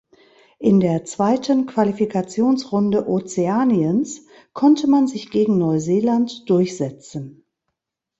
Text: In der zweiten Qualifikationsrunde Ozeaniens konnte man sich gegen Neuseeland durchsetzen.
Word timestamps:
In 0.57 0.79
der 0.79 1.05
zweiten 1.05 1.67
Qualifikationsrunde 1.67 3.07
Ozeaniens 3.07 4.25
konnte 4.51 4.87
man 4.87 5.05
sich 5.05 5.29
gegen 5.29 5.59
Neuseeland 5.59 6.49
durchsetzen. 6.49 7.43